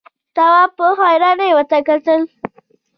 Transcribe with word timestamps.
تواب 0.35 0.69
په 0.77 0.85
حيرانۍ 1.01 1.51
ورته 1.53 1.77
کتل… 1.87 2.21